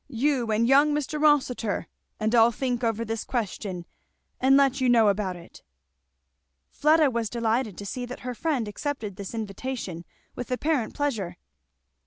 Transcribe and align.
you 0.09 0.51
and 0.51 0.67
young 0.67 0.95
Mr. 0.95 1.21
Rossitur? 1.21 1.85
and 2.19 2.33
I'll 2.33 2.49
think 2.51 2.83
over 2.83 3.05
this 3.05 3.23
question 3.23 3.85
and 4.39 4.57
let 4.57 4.81
you 4.81 4.89
know 4.89 5.09
about 5.09 5.35
it." 5.35 5.61
Fleda 6.71 7.11
was 7.11 7.29
delighted 7.29 7.77
to 7.77 7.85
see 7.85 8.07
that 8.07 8.21
her 8.21 8.33
friend 8.33 8.67
accepted 8.67 9.15
this 9.15 9.35
invitation 9.35 10.03
with 10.35 10.49
apparent 10.49 10.95
pleasure. 10.95 11.37